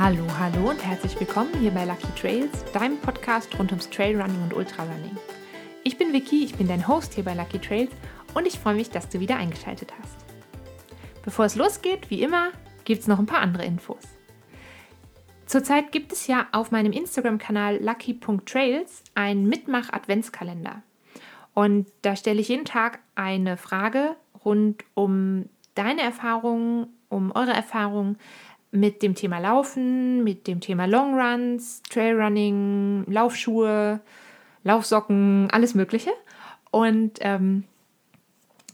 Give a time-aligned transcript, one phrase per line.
[0.00, 4.54] Hallo, hallo und herzlich willkommen hier bei Lucky Trails, deinem Podcast rund ums Trailrunning und
[4.54, 5.18] Ultrarunning.
[5.84, 7.90] Ich bin Vicky, ich bin dein Host hier bei Lucky Trails
[8.32, 10.16] und ich freue mich, dass du wieder eingeschaltet hast.
[11.22, 12.48] Bevor es losgeht, wie immer,
[12.84, 14.02] gibt es noch ein paar andere Infos.
[15.44, 20.82] Zurzeit gibt es ja auf meinem Instagram-Kanal lucky.trails einen Mitmach-Adventskalender.
[21.52, 28.18] Und da stelle ich jeden Tag eine Frage rund um deine Erfahrungen, um eure Erfahrungen
[28.72, 34.00] mit dem Thema Laufen, mit dem Thema Longruns, Trailrunning, Laufschuhe,
[34.64, 36.10] Laufsocken, alles Mögliche.
[36.70, 37.64] Und ähm,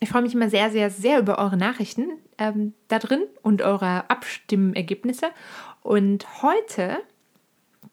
[0.01, 4.09] ich freue mich immer sehr, sehr, sehr über eure Nachrichten ähm, da drin und eure
[4.09, 5.27] Abstimmergebnisse.
[5.83, 6.99] Und heute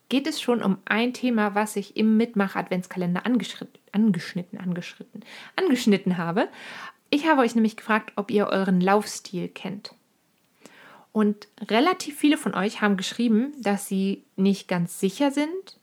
[0.09, 5.23] geht es schon um ein Thema, was ich im Mitmach-Adventskalender angeschnitten, angeschnitten, angeschnitten,
[5.55, 6.49] angeschnitten habe.
[7.09, 9.95] Ich habe euch nämlich gefragt, ob ihr euren Laufstil kennt.
[11.15, 15.79] Und relativ viele von euch haben geschrieben, dass sie nicht ganz sicher sind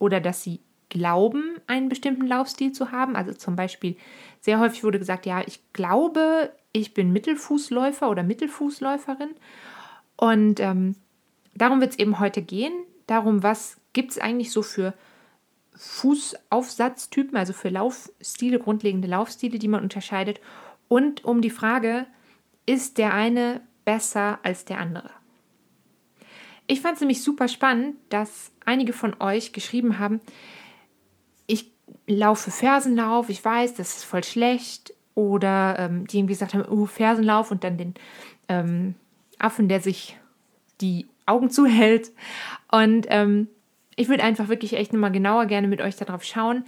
[0.00, 0.58] oder dass sie
[0.88, 3.14] glauben, einen bestimmten Laufstil zu haben.
[3.14, 3.96] Also zum Beispiel,
[4.40, 9.30] sehr häufig wurde gesagt, ja, ich glaube, ich bin Mittelfußläufer oder Mittelfußläuferin.
[10.16, 10.96] Und ähm,
[11.54, 12.72] darum wird es eben heute gehen.
[13.06, 14.92] Darum, was gibt es eigentlich so für
[15.76, 20.40] Fußaufsatztypen, also für Laufstile, grundlegende Laufstile, die man unterscheidet.
[20.88, 22.06] Und um die Frage,
[22.66, 25.10] ist der eine besser als der andere.
[26.66, 30.20] Ich fand es nämlich super spannend, dass einige von euch geschrieben haben,
[31.46, 31.70] ich
[32.06, 34.94] laufe Fersenlauf, ich weiß, das ist voll schlecht.
[35.14, 37.94] Oder ähm, die irgendwie gesagt haben, oh, Fersenlauf und dann den
[38.48, 38.96] ähm,
[39.38, 40.18] Affen, der sich
[40.80, 42.10] die Augen zuhält.
[42.70, 43.48] Und ähm,
[43.94, 46.64] ich würde einfach wirklich echt nochmal genauer gerne mit euch darauf schauen,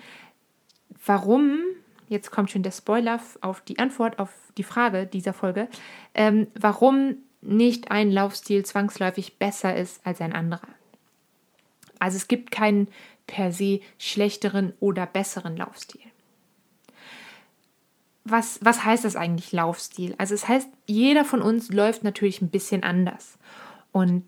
[1.05, 1.59] warum,
[2.09, 5.69] jetzt kommt schon der Spoiler auf die Antwort auf die Frage dieser Folge,
[6.15, 10.69] ähm, warum nicht ein Laufstil zwangsläufig besser ist als ein anderer.
[11.99, 12.89] Also es gibt keinen
[13.27, 16.03] per se schlechteren oder besseren Laufstil.
[18.25, 20.15] Was, was heißt das eigentlich Laufstil?
[20.19, 23.39] Also es heißt, jeder von uns läuft natürlich ein bisschen anders.
[23.93, 24.25] Und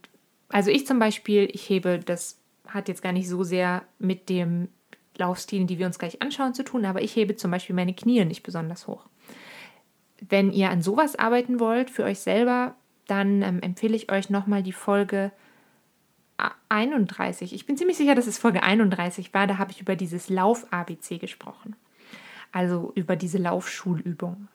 [0.49, 4.69] also ich zum Beispiel, ich hebe, das hat jetzt gar nicht so sehr mit dem
[5.19, 8.25] Laufstil, die wir uns gleich anschauen, zu tun, aber ich hebe zum Beispiel meine Knie
[8.25, 9.07] nicht besonders hoch.
[10.21, 12.75] Wenn ihr an sowas arbeiten wollt für euch selber,
[13.07, 15.33] dann ähm, empfehle ich euch nochmal die Folge
[16.69, 17.53] 31.
[17.53, 19.47] Ich bin ziemlich sicher, dass es Folge 31 war.
[19.47, 21.77] Da habe ich über dieses Lauf-ABC gesprochen.
[22.53, 24.49] Also über diese Laufschulübung.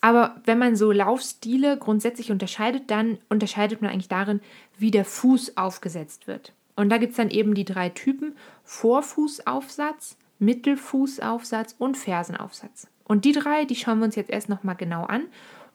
[0.00, 4.40] Aber wenn man so Laufstile grundsätzlich unterscheidet, dann unterscheidet man eigentlich darin,
[4.78, 6.52] wie der Fuß aufgesetzt wird.
[6.78, 12.86] Und da gibt es dann eben die drei Typen: Vorfußaufsatz, Mittelfußaufsatz und Fersenaufsatz.
[13.02, 15.24] Und die drei, die schauen wir uns jetzt erst nochmal genau an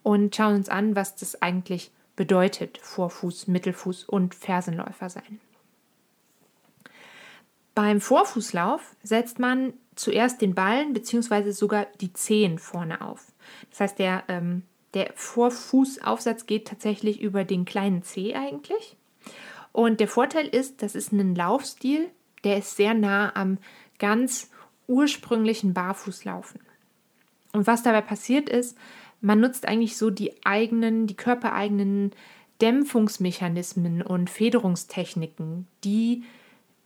[0.02, 5.40] und schauen uns an, was das eigentlich bedeutet, Vorfuß, Mittelfuß und Fersenläufer sein.
[7.74, 11.50] Beim Vorfußlauf setzt man zuerst den Ballen bzw.
[11.50, 13.26] sogar die Zehen vorne auf.
[13.68, 14.62] Das heißt, der, ähm,
[14.94, 18.96] der Vorfußaufsatz geht tatsächlich über den kleinen Zeh eigentlich.
[19.74, 22.08] Und der Vorteil ist, das ist ein Laufstil,
[22.44, 23.58] der ist sehr nah am
[23.98, 24.48] ganz
[24.86, 26.60] ursprünglichen Barfußlaufen.
[27.52, 28.78] Und was dabei passiert ist,
[29.20, 32.12] man nutzt eigentlich so die eigenen, die körpereigenen
[32.60, 36.22] Dämpfungsmechanismen und Federungstechniken, die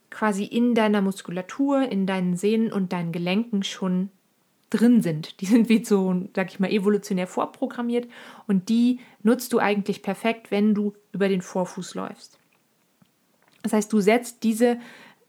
[0.09, 4.09] quasi in deiner Muskulatur, in deinen Sehnen und deinen Gelenken schon
[4.71, 5.43] drin sind.
[5.43, 8.09] Die sind wie so, sag ich mal, evolutionär vorprogrammiert
[8.47, 12.38] und die nutzt du eigentlich perfekt, wenn du über den Vorfuß läufst.
[13.69, 14.79] Das heißt, du setzt diese,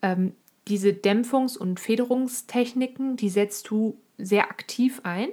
[0.01, 0.33] ähm,
[0.67, 5.29] diese Dämpfungs- und Federungstechniken, die setzt du sehr aktiv ein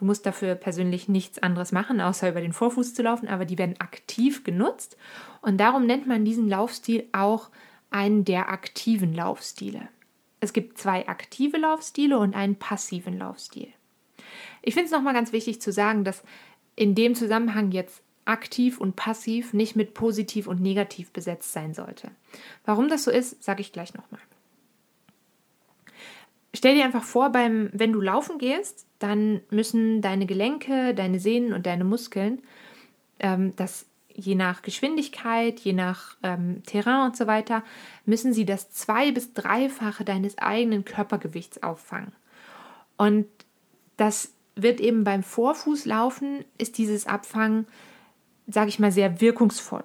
[0.00, 3.58] Du musst dafür persönlich nichts anderes machen, außer über den Vorfuß zu laufen, aber die
[3.58, 4.96] werden aktiv genutzt.
[5.42, 7.50] Und darum nennt man diesen Laufstil auch
[7.90, 9.88] einen der aktiven Laufstile.
[10.40, 13.68] Es gibt zwei aktive Laufstile und einen passiven Laufstil.
[14.62, 16.22] Ich finde es nochmal ganz wichtig zu sagen, dass
[16.76, 22.10] in dem Zusammenhang jetzt aktiv und passiv nicht mit positiv und negativ besetzt sein sollte.
[22.64, 24.20] Warum das so ist, sage ich gleich nochmal.
[26.54, 31.52] Stell dir einfach vor, beim, wenn du laufen gehst, dann müssen deine Gelenke, deine Sehnen
[31.52, 32.42] und deine Muskeln
[33.20, 37.62] ähm, das je nach Geschwindigkeit, je nach ähm, Terrain und so weiter,
[38.04, 42.12] müssen sie das zwei- bis dreifache deines eigenen Körpergewichts auffangen.
[42.96, 43.26] Und
[43.96, 47.66] das wird eben beim Vorfußlaufen, ist dieses Abfangen,
[48.52, 49.84] sage ich mal, sehr wirkungsvoll.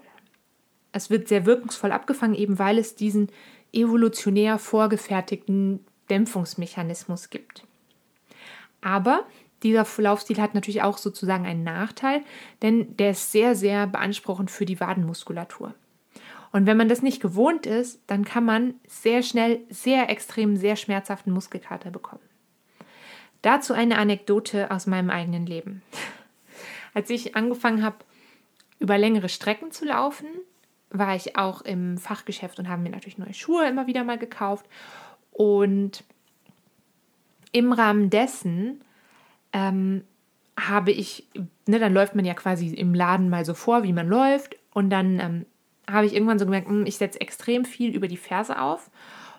[0.91, 3.29] Es wird sehr wirkungsvoll abgefangen, eben weil es diesen
[3.73, 7.63] evolutionär vorgefertigten Dämpfungsmechanismus gibt.
[8.81, 9.25] Aber
[9.63, 12.21] dieser Laufstil hat natürlich auch sozusagen einen Nachteil,
[12.61, 15.73] denn der ist sehr, sehr beanspruchend für die Wadenmuskulatur.
[16.51, 20.75] Und wenn man das nicht gewohnt ist, dann kann man sehr schnell sehr extrem, sehr
[20.75, 22.21] schmerzhaften Muskelkater bekommen.
[23.41, 25.81] Dazu eine Anekdote aus meinem eigenen Leben.
[26.93, 27.97] Als ich angefangen habe,
[28.79, 30.27] über längere Strecken zu laufen,
[30.89, 34.65] war ich auch im Fachgeschäft und habe mir natürlich neue Schuhe immer wieder mal gekauft.
[35.31, 36.03] Und
[37.51, 38.81] im Rahmen dessen
[39.53, 40.03] ähm,
[40.57, 41.27] habe ich,
[41.65, 44.55] ne, dann läuft man ja quasi im Laden mal so vor, wie man läuft.
[44.73, 45.45] Und dann ähm,
[45.89, 48.89] habe ich irgendwann so gemerkt, hm, ich setze extrem viel über die Ferse auf.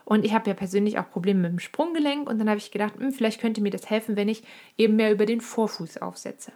[0.04, 2.28] Und ich habe ja persönlich auch Probleme mit dem Sprunggelenk.
[2.28, 4.42] Und dann habe ich gedacht, hm, vielleicht könnte mir das helfen, wenn ich
[4.76, 6.52] eben mehr über den Vorfuß aufsetze.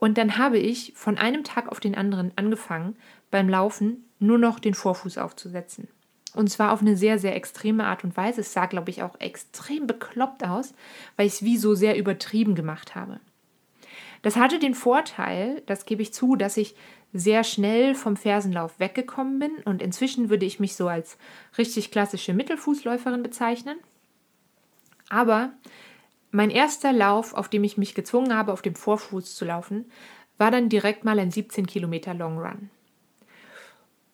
[0.00, 2.96] Und dann habe ich von einem Tag auf den anderen angefangen,
[3.30, 5.88] beim Laufen nur noch den Vorfuß aufzusetzen.
[6.34, 8.40] Und zwar auf eine sehr, sehr extreme Art und Weise.
[8.40, 10.72] Es sah, glaube ich, auch extrem bekloppt aus,
[11.16, 13.20] weil ich es wie so sehr übertrieben gemacht habe.
[14.22, 16.74] Das hatte den Vorteil, das gebe ich zu, dass ich
[17.12, 21.18] sehr schnell vom Fersenlauf weggekommen bin und inzwischen würde ich mich so als
[21.58, 23.76] richtig klassische Mittelfußläuferin bezeichnen.
[25.10, 25.52] Aber
[26.30, 29.90] mein erster Lauf, auf dem ich mich gezwungen habe, auf dem Vorfuß zu laufen,
[30.38, 32.70] war dann direkt mal ein 17 Kilometer Long Run.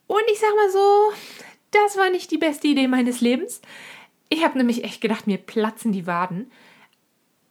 [0.06, 1.12] Und ich sag mal so,
[1.70, 3.60] das war nicht die beste Idee meines Lebens.
[4.28, 6.50] Ich habe nämlich echt gedacht, mir platzen die Waden.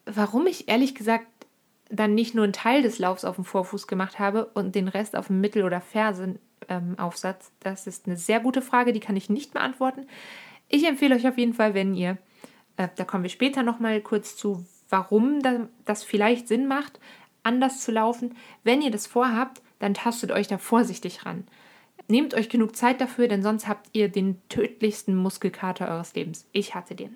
[0.06, 1.28] Warum ich ehrlich gesagt
[1.90, 5.16] dann nicht nur einen Teil des Laufs auf dem Vorfuß gemacht habe und den Rest
[5.16, 9.30] auf dem Mittel- oder Fersenaufsatz, ähm, das ist eine sehr gute Frage, die kann ich
[9.30, 10.08] nicht beantworten.
[10.68, 12.18] Ich empfehle euch auf jeden Fall, wenn ihr,
[12.78, 15.42] äh, da kommen wir später nochmal kurz zu, warum
[15.86, 17.00] das vielleicht Sinn macht,
[17.44, 18.36] anders zu laufen.
[18.64, 21.46] Wenn ihr das vorhabt, dann tastet euch da vorsichtig ran.
[22.08, 26.48] Nehmt euch genug Zeit dafür, denn sonst habt ihr den tödlichsten Muskelkater eures Lebens.
[26.52, 27.16] Ich hatte den.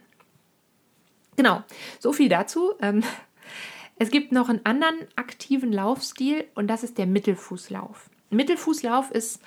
[1.36, 1.64] Genau,
[2.00, 2.74] so viel dazu.
[2.82, 3.04] Ähm,
[3.98, 8.10] es gibt noch einen anderen aktiven Laufstil und das ist der Mittelfußlauf.
[8.30, 9.42] Mittelfußlauf ist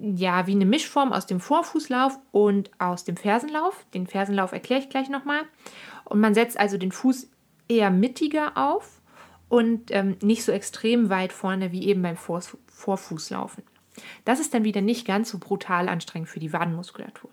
[0.00, 3.84] ja wie eine Mischform aus dem Vorfußlauf und aus dem Fersenlauf.
[3.94, 5.42] Den Fersenlauf erkläre ich gleich nochmal.
[6.04, 7.28] Und man setzt also den Fuß
[7.68, 9.00] eher mittiger auf
[9.48, 13.64] und ähm, nicht so extrem weit vorne wie eben beim Vor Vorfußlaufen.
[14.24, 17.30] Das ist dann wieder nicht ganz so brutal anstrengend für die Wadenmuskulatur.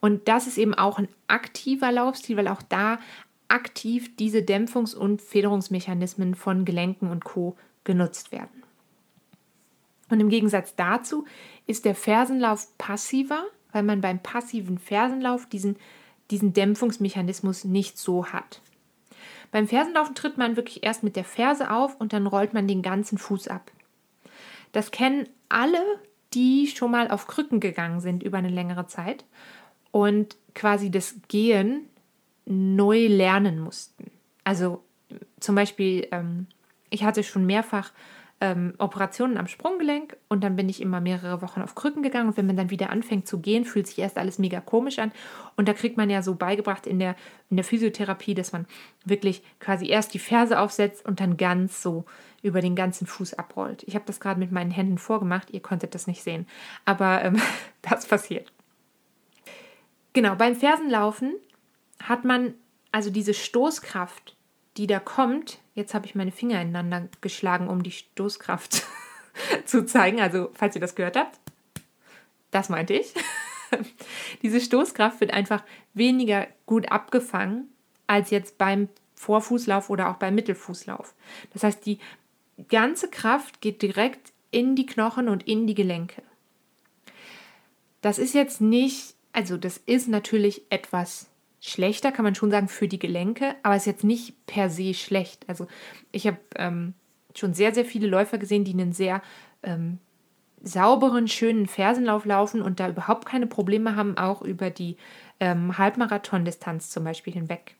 [0.00, 2.98] Und das ist eben auch ein aktiver Laufstil, weil auch da
[3.48, 7.56] aktiv diese Dämpfungs- und Federungsmechanismen von Gelenken und Co.
[7.84, 8.57] genutzt werden.
[10.10, 11.26] Und im Gegensatz dazu
[11.66, 15.76] ist der Fersenlauf passiver, weil man beim passiven Fersenlauf diesen,
[16.30, 18.60] diesen Dämpfungsmechanismus nicht so hat.
[19.50, 22.82] Beim Fersenlaufen tritt man wirklich erst mit der Ferse auf und dann rollt man den
[22.82, 23.70] ganzen Fuß ab.
[24.72, 25.82] Das kennen alle,
[26.34, 29.24] die schon mal auf Krücken gegangen sind über eine längere Zeit
[29.90, 31.88] und quasi das Gehen
[32.44, 34.10] neu lernen mussten.
[34.44, 34.82] Also
[35.40, 36.46] zum Beispiel, ähm,
[36.90, 37.92] ich hatte schon mehrfach
[38.40, 42.36] ähm, Operationen am Sprunggelenk und dann bin ich immer mehrere Wochen auf Krücken gegangen und
[42.36, 45.10] wenn man dann wieder anfängt zu gehen, fühlt sich erst alles mega komisch an
[45.56, 47.16] und da kriegt man ja so beigebracht in der,
[47.50, 48.66] in der Physiotherapie, dass man
[49.04, 52.04] wirklich quasi erst die Ferse aufsetzt und dann ganz so
[52.42, 53.82] über den ganzen Fuß abrollt.
[53.86, 56.46] Ich habe das gerade mit meinen Händen vorgemacht, ihr konntet das nicht sehen,
[56.84, 57.40] aber ähm,
[57.82, 58.52] das passiert.
[60.12, 61.34] Genau, beim Fersenlaufen
[62.00, 62.54] hat man
[62.92, 64.37] also diese Stoßkraft,
[64.78, 65.58] die da kommt.
[65.74, 68.84] Jetzt habe ich meine Finger ineinander geschlagen, um die Stoßkraft
[69.66, 70.20] zu zeigen.
[70.20, 71.38] Also, falls ihr das gehört habt,
[72.50, 73.12] das meinte ich.
[74.42, 75.62] diese Stoßkraft wird einfach
[75.94, 77.68] weniger gut abgefangen
[78.06, 81.12] als jetzt beim Vorfußlauf oder auch beim Mittelfußlauf.
[81.52, 81.98] Das heißt, die
[82.68, 86.22] ganze Kraft geht direkt in die Knochen und in die Gelenke.
[88.00, 91.26] Das ist jetzt nicht, also das ist natürlich etwas
[91.60, 95.44] schlechter, kann man schon sagen, für die Gelenke, aber ist jetzt nicht per se schlecht.
[95.48, 95.66] Also
[96.12, 96.94] ich habe ähm,
[97.34, 99.22] schon sehr, sehr viele Läufer gesehen, die einen sehr
[99.62, 99.98] ähm,
[100.62, 104.96] sauberen, schönen Fersenlauf laufen und da überhaupt keine Probleme haben, auch über die
[105.40, 107.76] ähm, Halbmarathon-Distanz zum Beispiel hinweg.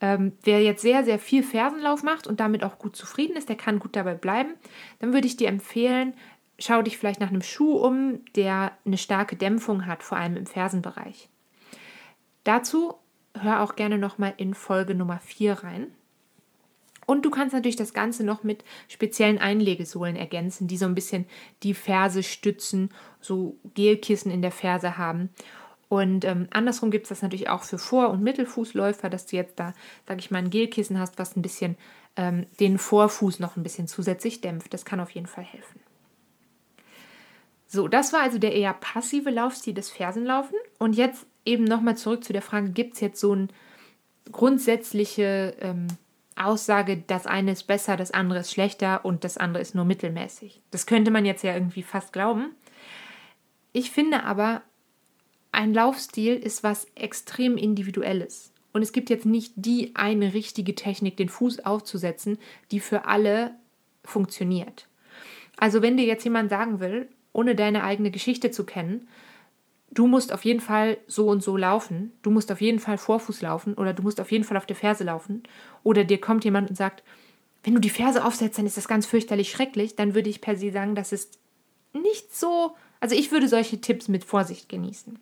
[0.00, 3.56] Ähm, wer jetzt sehr, sehr viel Fersenlauf macht und damit auch gut zufrieden ist, der
[3.56, 4.54] kann gut dabei bleiben.
[4.98, 6.14] Dann würde ich dir empfehlen,
[6.58, 10.46] schau dich vielleicht nach einem Schuh um, der eine starke Dämpfung hat, vor allem im
[10.46, 11.28] Fersenbereich.
[12.44, 12.94] Dazu
[13.34, 15.86] hör auch gerne nochmal in Folge Nummer 4 rein.
[17.06, 21.26] Und du kannst natürlich das Ganze noch mit speziellen Einlegesohlen ergänzen, die so ein bisschen
[21.64, 25.30] die Ferse stützen, so Gelkissen in der Ferse haben.
[25.88, 29.58] Und ähm, andersrum gibt es das natürlich auch für Vor- und Mittelfußläufer, dass du jetzt
[29.58, 29.74] da,
[30.06, 31.76] sage ich mal, ein Gelkissen hast, was ein bisschen
[32.14, 34.72] ähm, den Vorfuß noch ein bisschen zusätzlich dämpft.
[34.72, 35.80] Das kann auf jeden Fall helfen.
[37.66, 40.56] So, das war also der eher passive Laufstil des Fersenlaufen.
[40.78, 43.48] Und jetzt eben nochmal zurück zu der Frage, gibt es jetzt so eine
[44.30, 45.88] grundsätzliche ähm,
[46.36, 50.62] Aussage, das eine ist besser, das andere ist schlechter und das andere ist nur mittelmäßig.
[50.70, 52.54] Das könnte man jetzt ja irgendwie fast glauben.
[53.72, 54.62] Ich finde aber,
[55.52, 58.52] ein Laufstil ist was extrem individuelles.
[58.72, 62.38] Und es gibt jetzt nicht die eine richtige Technik, den Fuß aufzusetzen,
[62.70, 63.54] die für alle
[64.04, 64.86] funktioniert.
[65.56, 69.08] Also wenn dir jetzt jemand sagen will, ohne deine eigene Geschichte zu kennen,
[69.90, 73.42] du musst auf jeden Fall so und so laufen, du musst auf jeden Fall Vorfuß
[73.42, 75.42] laufen oder du musst auf jeden Fall auf der Ferse laufen
[75.82, 77.02] oder dir kommt jemand und sagt,
[77.64, 80.56] wenn du die Ferse aufsetzt, dann ist das ganz fürchterlich schrecklich, dann würde ich per
[80.56, 81.38] se sagen, das ist
[81.92, 85.18] nicht so, also ich würde solche Tipps mit Vorsicht genießen.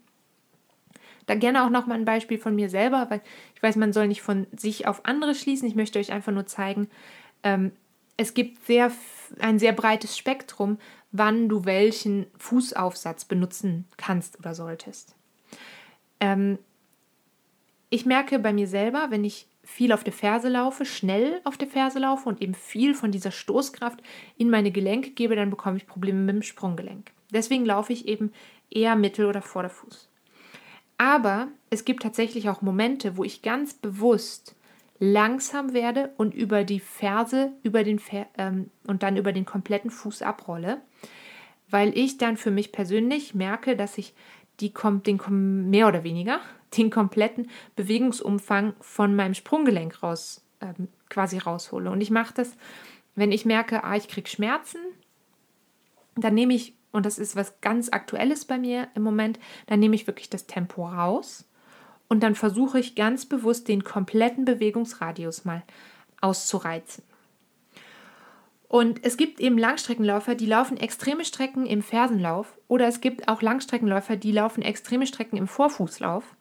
[1.27, 3.21] Da gerne auch nochmal ein Beispiel von mir selber, weil
[3.55, 5.69] ich weiß, man soll nicht von sich auf andere schließen.
[5.69, 6.89] Ich möchte euch einfach nur zeigen,
[7.43, 7.73] ähm,
[8.17, 8.91] es gibt sehr,
[9.39, 10.79] ein sehr breites Spektrum,
[11.13, 15.15] wann du welchen Fußaufsatz benutzen kannst oder solltest.
[16.21, 16.59] Ähm,
[17.91, 21.69] ich merke bei mir selber, wenn ich viel auf der Ferse laufe, schnell auf der
[21.69, 24.01] Ferse laufe und eben viel von dieser Stoßkraft
[24.37, 27.13] in meine Gelenke gebe, dann bekomme ich Probleme mit dem Sprunggelenk.
[27.31, 28.33] Deswegen laufe ich eben
[28.71, 30.09] eher Mittel- oder Vorderfuß.
[30.97, 34.57] Aber es gibt tatsächlich auch Momente, wo ich ganz bewusst
[34.99, 39.91] langsam werde und über die Ferse über den Fer ähm, und dann über den kompletten
[39.91, 40.81] Fuß abrolle,
[41.71, 44.15] weil ich dann für mich persönlich merke, dass ich
[44.61, 45.21] die kommt den
[45.71, 46.41] mehr oder weniger
[46.77, 51.91] den kompletten Bewegungsumfang von meinem Sprunggelenk raus ähm, quasi raushole.
[51.91, 52.57] Und ich mache das,
[53.15, 54.81] wenn ich merke, ah, ich kriege Schmerzen,
[56.17, 59.95] dann nehme ich und das ist was ganz Aktuelles bei mir im Moment, dann nehme
[59.95, 61.48] ich wirklich das Tempo raus
[62.09, 65.63] und dann versuche ich ganz bewusst den kompletten Bewegungsradius mal
[66.21, 67.05] auszureizen.
[68.69, 73.41] Und es gibt eben Langstreckenläufer, die laufen extreme Strecken im Fersenlauf oder es gibt auch
[73.41, 76.37] Langstreckenläufer, die laufen extreme Strecken im Vorfußlauf.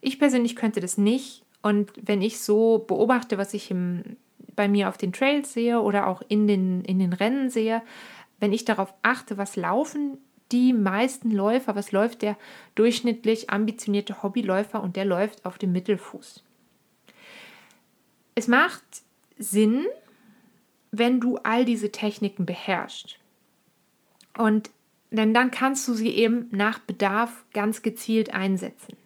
[0.00, 4.16] Ich persönlich könnte das nicht und wenn ich so beobachte, was ich im,
[4.54, 7.82] bei mir auf den Trails sehe oder auch in den, in den Rennen sehe,
[8.38, 10.18] wenn ich darauf achte, was laufen
[10.52, 12.36] die meisten Läufer, was läuft der
[12.74, 16.42] durchschnittlich ambitionierte Hobbyläufer und der läuft auf dem Mittelfuß.
[18.34, 18.82] Es macht
[19.38, 19.86] Sinn,
[20.90, 23.18] wenn du all diese Techniken beherrschst.
[24.36, 24.70] Und
[25.10, 28.96] denn dann kannst du sie eben nach Bedarf ganz gezielt einsetzen.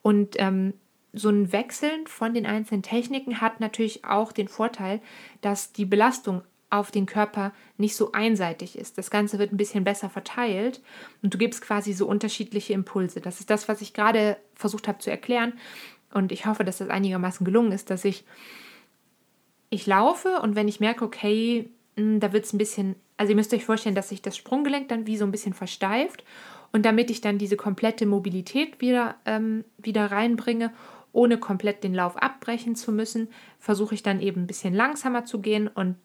[0.00, 0.74] Und ähm,
[1.12, 5.00] so ein Wechseln von den einzelnen Techniken hat natürlich auch den Vorteil,
[5.40, 6.42] dass die Belastung
[6.74, 8.98] auf den Körper nicht so einseitig ist.
[8.98, 10.82] Das Ganze wird ein bisschen besser verteilt
[11.22, 13.20] und du gibst quasi so unterschiedliche Impulse.
[13.20, 15.54] Das ist das, was ich gerade versucht habe zu erklären
[16.12, 18.24] und ich hoffe, dass das einigermaßen gelungen ist, dass ich
[19.70, 23.36] ich laufe und wenn ich merke, okay, hm, da wird es ein bisschen, also ihr
[23.36, 26.24] müsst euch vorstellen, dass sich das Sprunggelenk dann wie so ein bisschen versteift
[26.72, 30.72] und damit ich dann diese komplette Mobilität wieder, ähm, wieder reinbringe
[31.12, 33.28] ohne komplett den Lauf abbrechen zu müssen,
[33.58, 35.96] versuche ich dann eben ein bisschen langsamer zu gehen und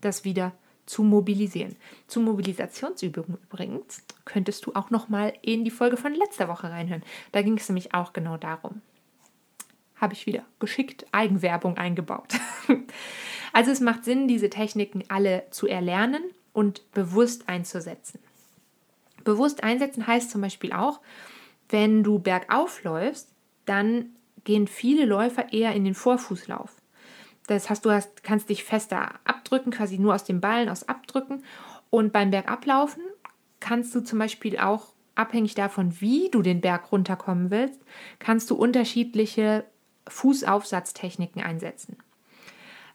[0.00, 0.52] das wieder
[0.86, 1.76] zu mobilisieren.
[2.08, 7.04] Zu Mobilisationsübungen übrigens könntest du auch noch mal in die Folge von letzter Woche reinhören.
[7.32, 8.82] Da ging es nämlich auch genau darum.
[9.94, 12.34] Habe ich wieder geschickt Eigenwerbung eingebaut.
[13.52, 18.18] also es macht Sinn, diese Techniken alle zu erlernen und bewusst einzusetzen.
[19.22, 21.00] Bewusst einsetzen heißt zum Beispiel auch,
[21.68, 23.28] wenn du bergauf läufst,
[23.64, 24.06] dann
[24.42, 26.79] gehen viele Läufer eher in den Vorfußlauf.
[27.54, 31.44] Das heißt, du hast, kannst dich fester abdrücken, quasi nur aus den Ballen aus abdrücken.
[31.90, 33.02] Und beim Bergablaufen
[33.58, 37.80] kannst du zum Beispiel auch, abhängig davon, wie du den Berg runterkommen willst,
[38.20, 39.64] kannst du unterschiedliche
[40.08, 41.98] Fußaufsatztechniken einsetzen.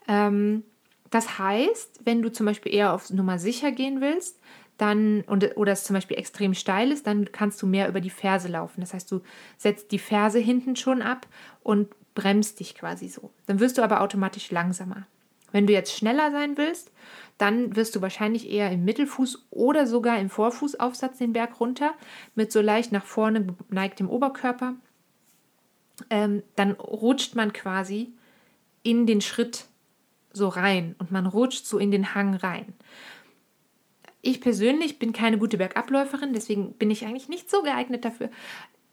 [0.08, 0.64] Ähm,
[1.12, 4.40] das heißt, wenn du zum Beispiel eher auf Nummer sicher gehen willst,
[4.78, 8.10] dann und, oder es zum Beispiel extrem steil ist, dann kannst du mehr über die
[8.10, 8.82] Ferse laufen.
[8.82, 9.22] Das heißt, du
[9.58, 11.28] setzt die Ferse hinten schon ab
[11.62, 13.30] und bremst dich quasi so.
[13.46, 15.06] Dann wirst du aber automatisch langsamer.
[15.52, 16.92] Wenn du jetzt schneller sein willst,
[17.38, 21.94] dann wirst du wahrscheinlich eher im Mittelfuß oder sogar im Vorfußaufsatz den Berg runter
[22.34, 24.74] mit so leicht nach vorne geneigtem Oberkörper.
[26.10, 28.12] Ähm, dann rutscht man quasi
[28.84, 29.66] in den Schritt
[30.34, 32.74] so rein und man rutscht so in den Hang rein.
[34.22, 38.30] Ich persönlich bin keine gute Bergabläuferin, deswegen bin ich eigentlich nicht so geeignet dafür,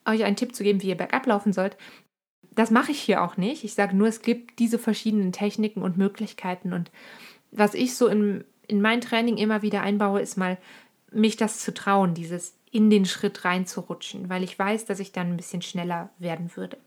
[0.04, 1.76] euch einen Tipp zu geben, wie ihr bergab laufen sollt
[2.54, 3.64] das mache ich hier auch nicht.
[3.64, 6.72] Ich sage nur, es gibt diese verschiedenen Techniken und Möglichkeiten.
[6.72, 6.90] Und
[7.50, 10.58] was ich so in, in mein Training immer wieder einbaue, ist mal,
[11.10, 15.28] mich das zu trauen, dieses in den Schritt reinzurutschen, weil ich weiß, dass ich dann
[15.28, 16.78] ein bisschen schneller werden würde.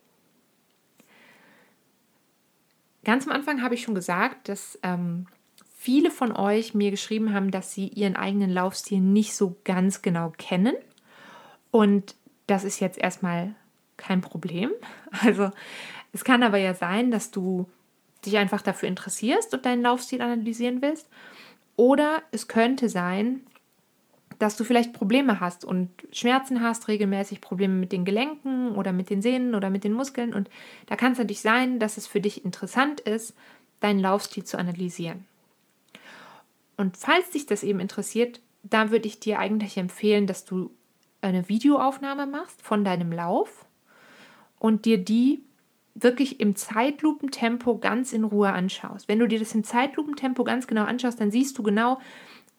[3.04, 5.28] Ganz am Anfang habe ich schon gesagt, dass ähm,
[5.76, 10.34] viele von euch mir geschrieben haben, dass sie ihren eigenen Laufstil nicht so ganz genau
[10.36, 10.74] kennen.
[11.70, 12.16] Und
[12.48, 13.54] das ist jetzt erstmal
[13.98, 14.72] kein Problem.
[15.22, 15.52] Also
[16.12, 17.70] es kann aber ja sein, dass du
[18.26, 21.10] dich einfach dafür interessierst und deinen Laufstil analysieren willst.
[21.78, 23.42] Oder es könnte sein,
[24.40, 29.10] dass du vielleicht Probleme hast und Schmerzen hast, regelmäßig Probleme mit den Gelenken oder mit
[29.10, 30.34] den Sehnen oder mit den Muskeln.
[30.34, 30.50] Und
[30.88, 33.34] da kann es natürlich sein, dass es für dich interessant ist,
[33.80, 35.26] deinen Laufstil zu analysieren.
[36.78, 40.72] Und falls dich das eben interessiert, da würde ich dir eigentlich empfehlen, dass du
[41.22, 43.66] eine Videoaufnahme machst von deinem Lauf
[44.60, 45.44] und dir die
[45.96, 49.08] wirklich im Zeitlupentempo ganz in Ruhe anschaust.
[49.08, 52.00] Wenn du dir das im Zeitlupentempo ganz genau anschaust, dann siehst du genau,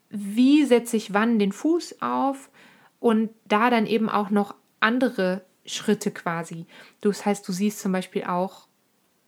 [0.09, 2.51] wie setze ich wann den Fuß auf
[2.99, 6.67] und da dann eben auch noch andere Schritte quasi.
[7.01, 8.69] Das heißt, du siehst zum Beispiel auch,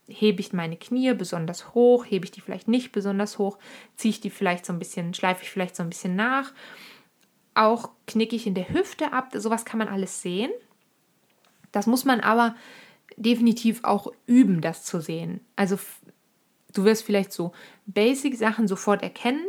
[0.08, 3.58] hebe ich meine Knie besonders hoch, hebe ich die vielleicht nicht besonders hoch,
[3.96, 6.54] ziehe ich die vielleicht so ein bisschen, schleife ich vielleicht so ein bisschen nach.
[7.54, 10.50] Auch knicke ich in der Hüfte ab, sowas kann man alles sehen.
[11.72, 12.54] Das muss man aber
[13.16, 15.40] definitiv auch üben, das zu sehen.
[15.56, 15.78] Also
[16.75, 17.52] du wirst vielleicht so
[17.87, 19.44] Basic-Sachen sofort erkennen,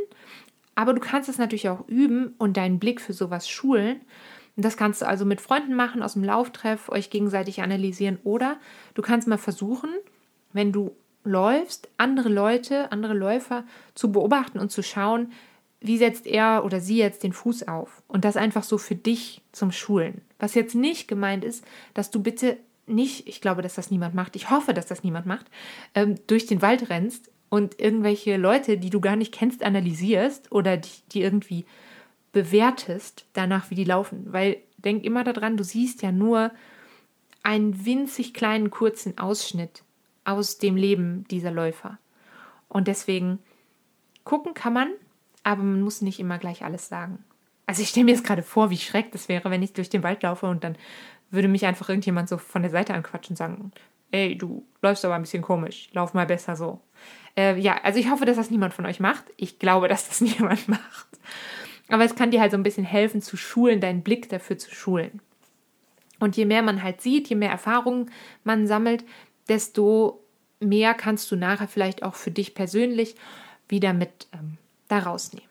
[0.76, 4.02] aber du kannst es natürlich auch üben und deinen Blick für sowas schulen.
[4.56, 8.18] Und das kannst du also mit Freunden machen, aus dem Lauftreff, euch gegenseitig analysieren.
[8.24, 8.58] Oder
[8.94, 9.90] du kannst mal versuchen,
[10.54, 15.32] wenn du läufst, andere Leute, andere Läufer zu beobachten und zu schauen,
[15.82, 18.04] wie setzt er oder sie jetzt den Fuß auf.
[18.08, 20.22] Und das einfach so für dich zum Schulen.
[20.38, 24.36] Was jetzt nicht gemeint ist, dass du bitte nicht, ich glaube, dass das niemand macht,
[24.36, 25.46] ich hoffe, dass das niemand macht,
[25.96, 30.78] ähm, durch den Wald rennst und irgendwelche Leute, die du gar nicht kennst, analysierst oder
[30.78, 31.66] die, die irgendwie
[32.32, 34.32] bewertest danach, wie die laufen.
[34.32, 36.52] Weil denk immer daran, du siehst ja nur
[37.44, 39.84] einen winzig kleinen kurzen Ausschnitt
[40.26, 41.98] aus dem Leben dieser Läufer.
[42.68, 43.40] Und deswegen
[44.24, 44.90] gucken kann man,
[45.44, 47.24] aber man muss nicht immer gleich alles sagen.
[47.66, 50.04] Also ich stelle mir jetzt gerade vor, wie schreck das wäre, wenn ich durch den
[50.04, 50.76] Wald laufe und dann
[51.30, 53.72] würde mich einfach irgendjemand so von der Seite anquatschen und sagen,
[54.12, 56.82] ey, du läufst aber ein bisschen komisch, lauf mal besser so.
[57.38, 59.26] Äh, ja, also ich hoffe, dass das niemand von euch macht.
[59.38, 61.08] Ich glaube, dass das niemand macht.
[61.90, 64.74] Aber es kann dir halt so ein bisschen helfen zu schulen, deinen Blick dafür zu
[64.74, 65.22] schulen.
[66.20, 68.12] Und je mehr man halt sieht, je mehr Erfahrungen
[68.44, 69.06] man sammelt,
[69.48, 70.24] desto
[70.60, 73.16] mehr kannst du nachher vielleicht auch für dich persönlich
[73.68, 74.58] wieder mit ähm,
[74.90, 75.48] da rausnehmen.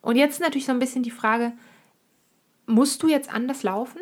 [0.00, 1.52] Und jetzt natürlich so ein bisschen die Frage,
[2.66, 4.00] musst du jetzt anders laufen?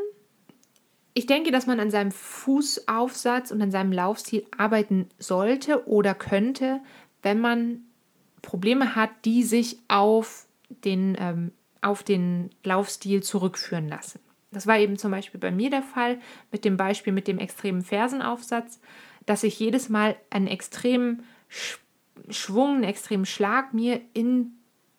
[1.14, 6.80] Ich denke, dass man an seinem Fußaufsatz und an seinem Laufstil arbeiten sollte oder könnte,
[7.22, 7.80] wenn man
[8.42, 10.46] Probleme hat, die sich auf
[10.84, 14.20] den, ähm, auf den Laufstil zurückführen lassen.
[14.52, 16.20] Das war eben zum Beispiel bei mir der Fall
[16.52, 18.80] mit dem Beispiel mit dem extremen Fersenaufsatz,
[19.26, 21.24] dass ich jedes Mal einen extremen
[22.30, 24.52] Schwung, einen extremen Schlag mir in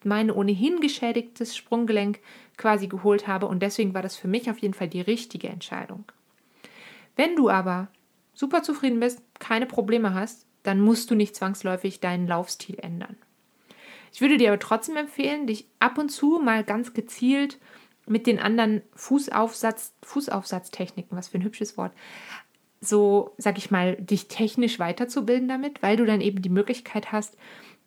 [0.03, 2.19] mein ohnehin geschädigtes Sprunggelenk
[2.57, 6.05] quasi geholt habe und deswegen war das für mich auf jeden Fall die richtige Entscheidung.
[7.15, 7.89] Wenn du aber
[8.33, 13.17] super zufrieden bist, keine Probleme hast, dann musst du nicht zwangsläufig deinen Laufstil ändern.
[14.13, 17.59] Ich würde dir aber trotzdem empfehlen, dich ab und zu mal ganz gezielt
[18.07, 21.93] mit den anderen Fußaufsatz, Fußaufsatztechniken, was für ein hübsches Wort,
[22.81, 27.35] so, sag ich mal, dich technisch weiterzubilden damit, weil du dann eben die Möglichkeit hast,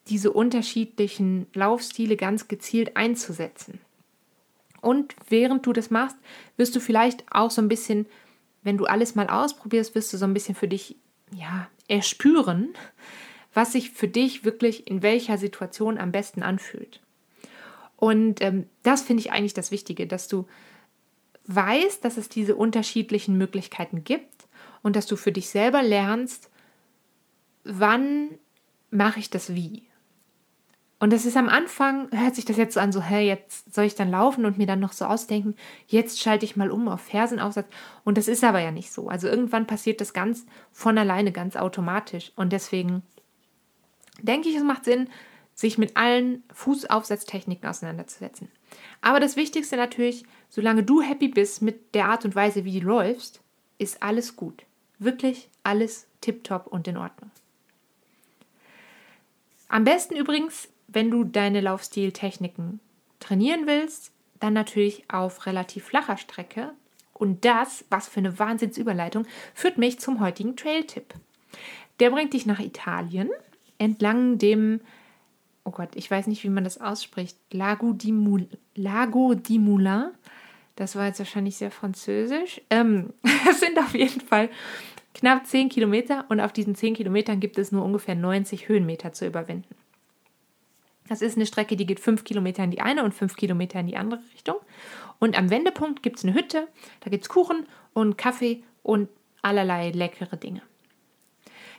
[0.08, 3.80] diese unterschiedlichen Laufstile ganz gezielt einzusetzen.
[4.80, 6.16] Und während du das machst,
[6.56, 8.06] wirst du vielleicht auch so ein bisschen,
[8.62, 10.96] wenn du alles mal ausprobierst, wirst du so ein bisschen für dich,
[11.32, 12.74] ja, erspüren,
[13.54, 17.00] was sich für dich wirklich in welcher Situation am besten anfühlt.
[17.96, 20.46] Und ähm, das finde ich eigentlich das Wichtige, dass du
[21.46, 24.41] weißt, dass es diese unterschiedlichen Möglichkeiten gibt
[24.82, 26.50] und dass du für dich selber lernst,
[27.64, 28.30] wann
[28.90, 29.88] mache ich das wie.
[31.02, 33.86] Und das ist am Anfang, hört sich das jetzt so an, so, hey, jetzt soll
[33.86, 35.56] ich dann laufen und mir dann noch so ausdenken,
[35.88, 37.66] jetzt schalte ich mal um auf Fersenaufsatz.
[38.04, 39.08] Und das ist aber ja nicht so.
[39.08, 42.30] Also irgendwann passiert das ganz von alleine, ganz automatisch.
[42.36, 43.02] Und deswegen
[44.20, 45.08] denke ich, es macht Sinn,
[45.54, 48.48] sich mit allen Fußaufsatztechniken auseinanderzusetzen.
[49.00, 52.86] Aber das Wichtigste natürlich, solange du happy bist mit der Art und Weise, wie du
[52.86, 53.40] läufst,
[53.76, 54.62] ist alles gut.
[54.98, 57.30] Wirklich alles tipptopp und in Ordnung.
[59.68, 62.80] Am besten übrigens wenn du deine Laufstiltechniken
[63.20, 66.72] trainieren willst, dann natürlich auf relativ flacher Strecke.
[67.14, 71.14] Und das, was für eine Wahnsinnsüberleitung, führt mich zum heutigen Trail-Tipp.
[72.00, 73.30] Der bringt dich nach Italien
[73.78, 74.80] entlang dem,
[75.64, 80.10] oh Gott, ich weiß nicht, wie man das ausspricht, Lago di, Mul Lago di Moulin.
[80.76, 82.60] Das war jetzt wahrscheinlich sehr französisch.
[82.70, 83.12] Ähm,
[83.50, 84.48] es sind auf jeden Fall
[85.14, 89.26] knapp 10 Kilometer und auf diesen 10 Kilometern gibt es nur ungefähr 90 Höhenmeter zu
[89.26, 89.74] überwinden.
[91.08, 93.86] Das ist eine Strecke, die geht fünf Kilometer in die eine und fünf Kilometer in
[93.86, 94.56] die andere Richtung.
[95.18, 96.68] Und am Wendepunkt gibt es eine Hütte,
[97.00, 99.08] da gibt es Kuchen und Kaffee und
[99.42, 100.62] allerlei leckere Dinge.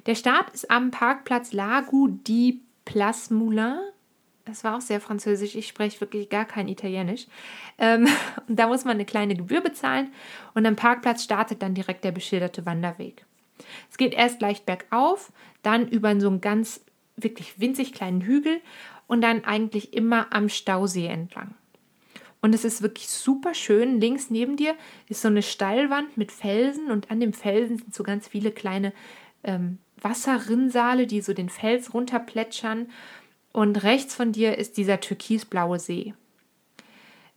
[0.06, 3.80] Der Start ist am Parkplatz Lago di Plasmoulin.
[4.46, 5.56] Das war auch sehr französisch.
[5.56, 7.28] Ich spreche wirklich gar kein Italienisch.
[7.78, 8.08] Ähm,
[8.48, 10.12] da muss man eine kleine Gebühr bezahlen
[10.54, 13.26] und am Parkplatz startet dann direkt der beschilderte Wanderweg.
[13.90, 16.82] Es geht erst leicht bergauf, dann über so einen ganz
[17.16, 18.60] wirklich winzig kleinen Hügel
[19.08, 21.56] und dann eigentlich immer am Stausee entlang.
[22.42, 24.02] Und es ist wirklich super schön.
[24.02, 24.76] Links neben dir
[25.08, 28.92] ist so eine Steilwand mit Felsen und an dem Felsen sind so ganz viele kleine
[29.44, 32.90] ähm, Wasserrinnsale, die so den Fels runterplätschern.
[33.54, 36.14] Und rechts von dir ist dieser türkisblaue See.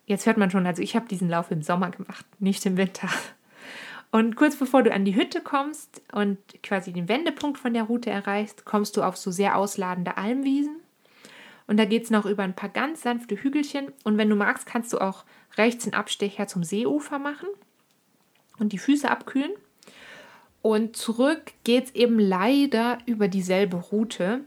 [0.06, 3.08] Jetzt hört man schon, also ich habe diesen Lauf im Sommer gemacht, nicht im Winter.
[4.10, 8.08] Und kurz bevor du an die Hütte kommst und quasi den Wendepunkt von der Route
[8.08, 10.76] erreichst, kommst du auf so sehr ausladende Almwiesen.
[11.66, 13.92] Und da geht es noch über ein paar ganz sanfte Hügelchen.
[14.04, 15.24] Und wenn du magst, kannst du auch
[15.58, 17.48] rechts einen Abstecher zum Seeufer machen
[18.58, 19.52] und die Füße abkühlen.
[20.62, 24.40] Und zurück geht es eben leider über dieselbe Route.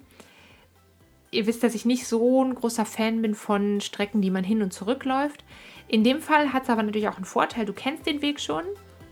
[1.32, 4.62] Ihr wisst, dass ich nicht so ein großer Fan bin von Strecken, die man hin
[4.62, 5.44] und zurück läuft.
[5.88, 7.66] In dem Fall hat es aber natürlich auch einen Vorteil.
[7.66, 8.64] Du kennst den Weg schon,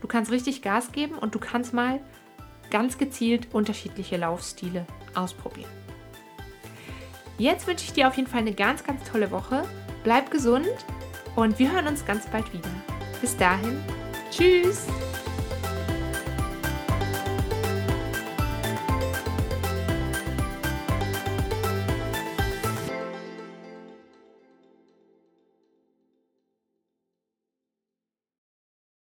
[0.02, 2.00] du kannst richtig Gas geben und du kannst mal
[2.72, 5.70] ganz gezielt unterschiedliche Laufstile ausprobieren.
[7.38, 9.64] Jetzt wünsche ich dir auf jeden Fall eine ganz, ganz tolle Woche.
[10.04, 10.68] Bleib gesund
[11.36, 12.70] und wir hören uns ganz bald wieder.
[13.22, 13.80] Bis dahin,
[14.32, 14.88] tschüss!